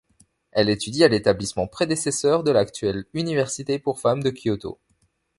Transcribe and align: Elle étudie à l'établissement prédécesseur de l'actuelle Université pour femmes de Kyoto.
Elle 0.51 0.69
étudie 0.71 1.03
à 1.03 1.07
l'établissement 1.09 1.67
prédécesseur 1.67 2.41
de 2.43 2.49
l'actuelle 2.49 3.05
Université 3.13 3.77
pour 3.77 3.99
femmes 3.99 4.23
de 4.23 4.31
Kyoto. 4.31 4.79